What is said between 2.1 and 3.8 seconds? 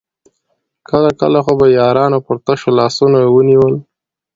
پر تشو لاسونو ونيول.